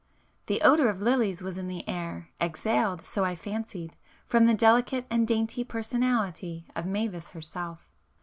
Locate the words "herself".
7.29-7.87